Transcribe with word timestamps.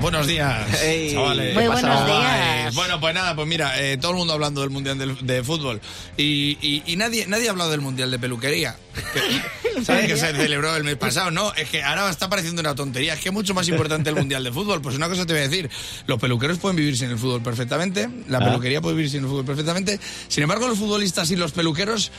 buenos 0.00 0.26
días. 0.26 0.66
Hey. 0.82 1.10
chavales. 1.12 1.54
Muy 1.54 1.62
¿Qué 1.62 1.68
buenos 1.68 2.06
días. 2.06 2.74
Bueno, 2.74 3.00
pues 3.00 3.14
nada, 3.14 3.34
pues 3.36 3.46
mira, 3.46 3.80
eh, 3.80 3.96
todo 3.96 4.12
el 4.12 4.18
mundo 4.18 4.32
hablando 4.34 4.60
del 4.60 4.70
Mundial 4.70 4.98
del- 4.98 5.26
de, 5.26 5.42
Fútbol 5.42 5.80
y, 6.16 6.58
y- 6.60 6.82
y 6.86 6.96
nadie, 6.96 7.26
nadie 7.26 7.48
ha 7.48 7.50
hablado 7.52 7.70
del 7.70 7.80
Mundial 7.80 8.10
de 8.10 8.18
Peluquería. 8.18 8.76
Que- 9.12 9.84
¿Sabes 9.84 10.06
que 10.06 10.16
se 10.16 10.32
celebró 10.32 10.74
el 10.76 10.84
mes 10.84 10.96
pasado? 10.96 11.30
No, 11.30 11.52
es 11.54 11.68
que 11.68 11.82
ahora 11.82 12.08
está 12.08 12.28
pareciendo 12.28 12.60
una 12.60 12.74
tontería. 12.74 13.14
Es 13.14 13.20
que 13.20 13.28
es 13.30 13.32
mucho 13.32 13.54
más 13.54 13.68
importante 13.68 14.08
el 14.10 14.16
Mundial 14.16 14.44
de 14.44 14.52
Fútbol. 14.52 14.80
Pues 14.80 14.94
una 14.96 15.08
cosa 15.08 15.26
te 15.26 15.32
voy 15.32 15.42
a 15.42 15.48
decir. 15.48 15.68
Los 16.06 16.20
peluqueros 16.20 16.58
pueden 16.58 16.76
vivir 16.76 16.96
sin 16.96 17.10
el 17.10 17.18
fútbol 17.18 17.42
perfectamente. 17.42 18.08
La 18.28 18.38
Ah. 18.38 18.44
peluquería 18.44 18.80
puede 18.80 18.96
vivir 18.96 19.10
sin 19.10 19.20
el 19.24 19.26
fútbol 19.28 19.44
perfectamente. 19.44 19.98
Sin 20.28 20.42
embargo, 20.42 20.68
los 20.68 20.78
futbolistas 20.78 21.30
y 21.30 21.36
los 21.36 21.52
peluqueros... 21.52 22.12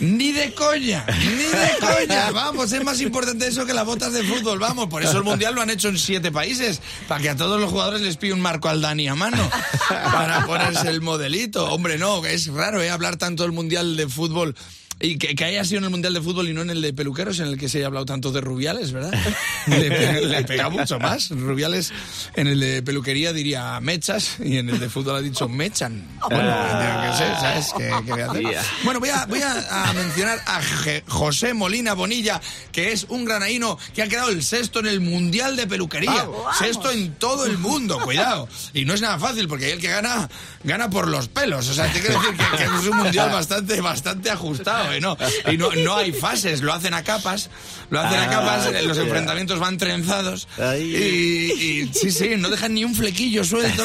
Ni 0.00 0.30
de 0.30 0.54
coña, 0.54 1.04
ni 1.08 1.42
de 1.42 1.72
coña. 1.80 2.30
Vamos, 2.30 2.70
es 2.70 2.84
más 2.84 3.00
importante 3.00 3.48
eso 3.48 3.66
que 3.66 3.74
las 3.74 3.84
botas 3.84 4.12
de 4.12 4.22
fútbol. 4.22 4.60
Vamos, 4.60 4.86
por 4.86 5.02
eso 5.02 5.18
el 5.18 5.24
mundial 5.24 5.56
lo 5.56 5.60
han 5.62 5.70
hecho 5.70 5.88
en 5.88 5.98
siete 5.98 6.30
países, 6.30 6.80
para 7.08 7.22
que 7.22 7.30
a 7.30 7.36
todos 7.36 7.58
los 7.58 7.70
jugadores 7.70 8.02
les 8.02 8.18
pille 8.18 8.34
un 8.34 8.40
marco 8.40 8.68
al 8.68 8.82
Dani 8.82 9.08
a 9.08 9.14
mano, 9.14 9.50
para 9.88 10.44
ponerse 10.46 10.88
el 10.88 11.00
modelito. 11.00 11.72
Hombre, 11.72 11.96
no, 11.96 12.24
es 12.24 12.46
raro 12.48 12.82
¿eh? 12.82 12.90
hablar 12.90 13.16
tanto 13.16 13.42
del 13.42 13.52
mundial 13.52 13.96
de 13.96 14.06
fútbol. 14.06 14.54
Y 15.00 15.16
que, 15.16 15.34
que 15.36 15.44
haya 15.44 15.64
sido 15.64 15.78
en 15.78 15.84
el 15.84 15.90
Mundial 15.90 16.12
de 16.12 16.20
Fútbol 16.20 16.48
y 16.48 16.52
no 16.52 16.62
en 16.62 16.70
el 16.70 16.82
de 16.82 16.92
peluqueros, 16.92 17.38
en 17.38 17.46
el 17.46 17.56
que 17.56 17.68
se 17.68 17.78
haya 17.78 17.86
hablado 17.86 18.04
tanto 18.04 18.32
de 18.32 18.40
Rubiales, 18.40 18.90
¿verdad? 18.90 19.12
Le, 19.68 20.22
le 20.26 20.44
pega 20.44 20.68
mucho 20.70 20.98
más. 20.98 21.30
Rubiales 21.30 21.92
en 22.34 22.46
el 22.48 22.58
de 22.58 22.82
peluquería 22.82 23.32
diría 23.32 23.78
mechas 23.80 24.36
y 24.42 24.56
en 24.56 24.70
el 24.70 24.80
de 24.80 24.88
fútbol 24.88 25.16
ha 25.16 25.20
dicho 25.20 25.48
mechan. 25.48 26.04
Bueno, 26.28 26.44
yo 26.50 27.10
qué 27.12 27.16
sé, 27.16 27.40
¿sabes? 27.40 27.72
¿Qué, 27.76 27.92
qué 28.06 28.12
voy 28.12 28.20
a 28.22 28.30
hacer? 28.30 28.42
Yeah. 28.42 28.62
Bueno, 28.84 28.98
voy 29.00 29.08
a, 29.10 29.26
voy 29.26 29.42
a, 29.42 29.88
a 29.88 29.92
mencionar 29.92 30.40
a 30.46 30.60
Je- 30.62 31.02
José 31.06 31.54
Molina 31.54 31.92
Bonilla, 31.94 32.40
que 32.72 32.90
es 32.92 33.04
un 33.08 33.24
granaíno 33.24 33.78
que 33.94 34.02
ha 34.02 34.08
quedado 34.08 34.30
el 34.30 34.42
sexto 34.42 34.80
en 34.80 34.86
el 34.86 35.00
Mundial 35.00 35.54
de 35.54 35.66
Peluquería. 35.66 36.26
Sexto 36.58 36.90
en 36.90 37.14
todo 37.14 37.46
el 37.46 37.58
mundo, 37.58 38.00
cuidado. 38.00 38.48
Y 38.74 38.84
no 38.84 38.94
es 38.94 39.00
nada 39.00 39.18
fácil, 39.18 39.46
porque 39.48 39.70
el 39.72 39.78
que 39.80 39.88
gana, 39.90 40.28
gana 40.64 40.90
por 40.90 41.06
los 41.08 41.28
pelos. 41.28 41.68
O 41.68 41.74
sea, 41.74 41.92
te 41.92 42.00
quiero 42.00 42.20
decir 42.20 42.36
que, 42.36 42.56
que 42.56 42.64
es 42.64 42.70
un 42.86 42.96
Mundial 42.96 43.30
bastante, 43.30 43.80
bastante 43.80 44.30
ajustado, 44.30 44.87
¿no? 45.00 45.16
Y 45.50 45.56
no, 45.56 45.70
no 45.72 45.96
hay 45.96 46.12
fases, 46.12 46.60
lo 46.62 46.72
hacen 46.72 46.94
a 46.94 47.04
capas. 47.04 47.50
Lo 47.90 48.00
hacen 48.00 48.18
a 48.20 48.24
Ah, 48.24 48.30
capas, 48.30 48.84
los 48.84 48.98
enfrentamientos 48.98 49.58
van 49.58 49.78
trenzados. 49.78 50.46
Ay. 50.58 50.82
Y, 50.94 51.52
y 51.84 51.94
sí, 51.94 52.10
sí, 52.10 52.30
no 52.36 52.50
dejan 52.50 52.74
ni 52.74 52.84
un 52.84 52.94
flequillo 52.94 53.44
suelto 53.44 53.82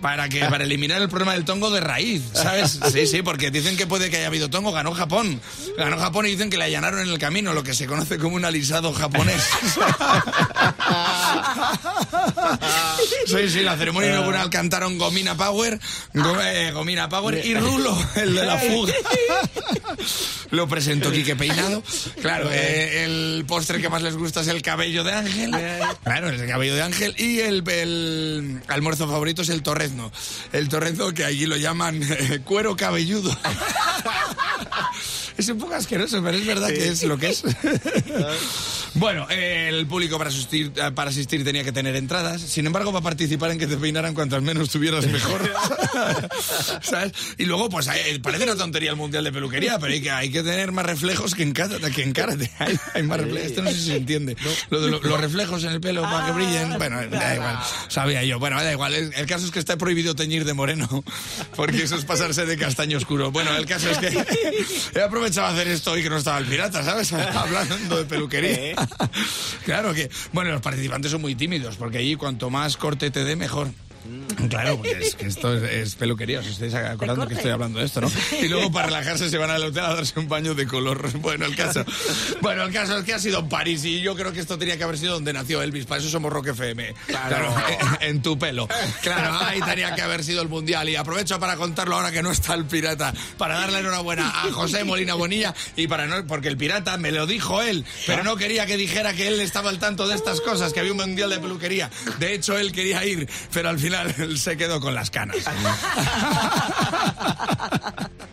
para 0.00 0.28
que 0.30 0.40
para 0.46 0.64
eliminar 0.64 1.02
el 1.02 1.08
problema 1.10 1.34
del 1.34 1.44
tongo 1.44 1.70
de 1.70 1.80
raíz, 1.80 2.22
¿sabes? 2.32 2.80
Sí, 2.92 3.06
sí, 3.06 3.20
porque 3.22 3.50
dicen 3.50 3.76
que 3.76 3.86
puede 3.86 4.08
que 4.08 4.16
haya 4.16 4.28
habido 4.28 4.48
tongo, 4.48 4.72
ganó 4.72 4.92
Japón. 4.94 5.38
Ganó 5.76 5.98
Japón 5.98 6.26
y 6.26 6.30
dicen 6.30 6.48
que 6.48 6.56
le 6.56 6.64
allanaron 6.64 7.00
en 7.00 7.08
el 7.10 7.18
camino, 7.18 7.52
lo 7.52 7.62
que 7.62 7.74
se 7.74 7.86
conoce 7.86 8.16
como 8.18 8.36
un 8.36 8.44
alisado 8.46 8.92
japonés. 8.94 9.42
Sí, 13.26 13.48
sí, 13.50 13.60
la 13.62 13.76
ceremonia 13.76 14.10
inaugural 14.10 14.48
cantaron 14.50 14.98
Gomina 14.98 15.36
Power, 15.36 15.78
eh, 16.42 16.70
Gomina 16.72 17.08
Power 17.08 17.44
y 17.44 17.54
Rulo, 17.54 17.96
el 18.14 18.34
de 18.34 18.46
la 18.46 18.56
fuga. 18.58 18.94
Lo 20.50 20.68
presentó 20.68 21.10
Quique 21.10 21.36
Peinado. 21.36 21.82
Claro, 22.20 22.48
eh, 22.52 23.04
el 23.04 23.44
postre 23.46 23.80
que 23.80 23.88
más 23.88 24.02
les 24.02 24.16
gusta 24.16 24.40
es 24.40 24.48
el 24.48 24.62
cabello 24.62 25.04
de 25.04 25.12
Ángel. 25.12 25.50
Claro, 26.04 26.30
es 26.30 26.40
el 26.40 26.48
cabello 26.48 26.74
de 26.74 26.82
Ángel. 26.82 27.14
Y 27.18 27.40
el, 27.40 27.68
el 27.68 28.60
almuerzo 28.68 29.08
favorito 29.08 29.42
es 29.42 29.48
el 29.48 29.62
torrezno. 29.62 30.12
El 30.52 30.68
torrezno 30.68 31.12
que 31.12 31.24
allí 31.24 31.46
lo 31.46 31.56
llaman 31.56 32.00
eh, 32.02 32.40
cuero 32.44 32.76
cabelludo. 32.76 33.36
Es 35.46 35.52
un 35.52 35.58
poco 35.60 35.74
asqueroso, 35.74 36.20
pero 36.24 36.36
es 36.36 36.44
verdad 36.44 36.68
que 36.70 36.88
es 36.88 37.04
lo 37.04 37.16
que 37.16 37.28
es. 37.28 37.44
bueno, 38.94 39.26
eh, 39.30 39.68
el 39.68 39.86
público 39.86 40.18
para 40.18 40.30
asistir, 40.30 40.72
para 40.94 41.10
asistir 41.10 41.44
tenía 41.44 41.62
que 41.62 41.70
tener 41.70 41.94
entradas. 41.94 42.40
Sin 42.40 42.66
embargo, 42.66 42.90
para 42.92 43.02
participar 43.04 43.50
en 43.52 43.58
que 43.58 43.68
te 43.68 43.76
peinaran 43.76 44.12
cuantas 44.14 44.42
menos 44.42 44.70
tuvieras 44.70 45.06
mejor. 45.06 45.40
¿Sabes? 46.82 47.12
Y 47.38 47.44
luego, 47.44 47.68
pues 47.68 47.86
eh, 47.88 48.18
parece 48.22 48.42
una 48.44 48.56
tontería 48.56 48.90
el 48.90 48.96
mundial 48.96 49.22
de 49.22 49.30
peluquería, 49.32 49.78
pero 49.78 49.92
hay 49.92 50.00
que, 50.00 50.10
hay 50.10 50.30
que 50.30 50.42
tener 50.42 50.72
más 50.72 50.84
reflejos 50.86 51.34
que 51.34 51.42
en 51.44 51.52
karate. 51.52 51.90
Que 51.92 52.02
en 52.02 52.12
karate. 52.12 52.50
Hay, 52.58 52.76
hay 52.94 53.02
más 53.04 53.20
reflejos. 53.20 53.50
Esto 53.50 53.62
no 53.62 53.70
sé 53.70 53.76
si 53.76 53.86
se 53.86 53.96
entiende. 53.96 54.36
Lo 54.70 54.80
de 54.80 54.90
lo- 54.90 55.00
los 55.00 55.20
reflejos 55.20 55.62
en 55.64 55.70
el 55.70 55.80
pelo 55.80 56.02
para 56.02 56.26
que 56.26 56.32
brillen. 56.32 56.76
Bueno, 56.78 56.96
da 57.08 57.34
igual. 57.36 57.58
Sabía 57.88 58.24
yo. 58.24 58.38
Bueno, 58.40 58.56
da 58.62 58.72
igual. 58.72 58.94
El, 58.94 59.12
el 59.14 59.26
caso 59.26 59.44
es 59.46 59.52
que 59.52 59.60
está 59.60 59.76
prohibido 59.76 60.16
teñir 60.16 60.44
de 60.44 60.54
moreno, 60.54 61.04
porque 61.56 61.82
eso 61.84 61.96
es 61.96 62.04
pasarse 62.04 62.46
de 62.46 62.56
castaño 62.56 62.96
oscuro. 62.98 63.30
Bueno, 63.30 63.54
el 63.56 63.66
caso 63.66 63.90
es 63.90 63.98
que 63.98 64.24
he 64.94 65.02
aprovechado 65.02 65.35
a 65.38 65.48
hacer 65.48 65.68
esto 65.68 65.92
hoy 65.92 66.02
que 66.02 66.10
no 66.10 66.16
estaba 66.16 66.38
el 66.38 66.46
pirata, 66.46 66.82
¿sabes? 66.82 67.12
Hablando 67.12 67.98
de 67.98 68.04
peluquería. 68.04 68.74
Claro 69.64 69.92
que, 69.92 70.08
bueno, 70.32 70.52
los 70.52 70.60
participantes 70.60 71.10
son 71.10 71.20
muy 71.20 71.34
tímidos, 71.34 71.74
porque 71.76 71.98
allí 71.98 72.14
cuanto 72.14 72.50
más 72.50 72.76
corte 72.76 73.10
te 73.10 73.24
dé, 73.24 73.34
mejor. 73.34 73.68
Claro, 74.56 74.76
porque 74.76 74.98
es 74.98 75.14
que 75.14 75.26
esto 75.26 75.54
es, 75.54 75.62
es 75.70 75.94
peluquería, 75.96 76.40
os 76.40 76.46
estáis 76.46 76.74
acordando 76.74 77.26
que 77.26 77.34
estoy 77.34 77.50
hablando 77.50 77.78
de 77.78 77.86
esto, 77.86 78.00
¿no? 78.00 78.10
Y 78.40 78.48
luego 78.48 78.70
para 78.72 78.86
relajarse 78.86 79.28
se 79.28 79.38
van 79.38 79.50
al 79.50 79.62
hotel 79.62 79.84
a 79.84 79.94
darse 79.94 80.18
un 80.18 80.28
baño 80.28 80.54
de 80.54 80.66
color. 80.66 81.10
Bueno, 81.26 81.46
el 81.46 81.56
caso. 81.56 81.84
Bueno, 82.40 82.62
el 82.62 82.72
caso 82.72 82.98
es 82.98 83.04
que 83.04 83.12
ha 83.12 83.18
sido 83.18 83.40
en 83.40 83.48
París 83.48 83.84
y 83.84 84.00
yo 84.00 84.14
creo 84.14 84.32
que 84.32 84.38
esto 84.40 84.56
tenía 84.56 84.76
que 84.76 84.84
haber 84.84 84.96
sido 84.96 85.14
donde 85.14 85.32
nació 85.32 85.60
Elvis. 85.60 85.86
Para 85.86 86.00
eso 86.00 86.08
somos 86.08 86.32
Rock 86.32 86.48
FM. 86.48 86.94
Claro, 87.06 87.52
en, 88.00 88.08
en 88.08 88.22
tu 88.22 88.38
pelo. 88.38 88.68
Claro, 89.02 89.38
ahí 89.44 89.60
tenía 89.62 89.94
que 89.94 90.02
haber 90.02 90.22
sido 90.22 90.42
el 90.42 90.48
mundial. 90.48 90.88
Y 90.88 90.94
aprovecho 90.94 91.40
para 91.40 91.56
contarlo 91.56 91.96
ahora 91.96 92.12
que 92.12 92.22
no 92.22 92.30
está 92.30 92.54
el 92.54 92.64
pirata, 92.66 93.12
para 93.38 93.58
darle 93.58 93.80
enhorabuena 93.80 94.28
a 94.28 94.52
José 94.52 94.84
Molina 94.84 95.14
Bonilla 95.14 95.54
y 95.74 95.88
para 95.88 96.06
no, 96.06 96.26
porque 96.26 96.48
el 96.48 96.56
pirata 96.56 96.96
me 96.96 97.10
lo 97.10 97.26
dijo 97.26 97.60
él, 97.62 97.84
pero 98.06 98.22
no 98.22 98.36
quería 98.36 98.66
que 98.66 98.76
dijera 98.76 99.12
que 99.14 99.26
él 99.26 99.40
estaba 99.40 99.70
al 99.70 99.78
tanto 99.78 100.06
de 100.06 100.14
estas 100.14 100.40
cosas, 100.40 100.72
que 100.72 100.80
había 100.80 100.92
un 100.92 100.98
mundial 100.98 101.30
de 101.30 101.38
peluquería. 101.38 101.90
De 102.18 102.34
hecho, 102.34 102.56
él 102.58 102.72
quería 102.72 103.04
ir, 103.04 103.28
pero 103.52 103.68
al 103.68 103.78
final 103.78 104.14
se 104.36 104.56
quedó 104.56 104.80
con 104.80 104.94
las 104.94 105.10
canas. 105.10 105.36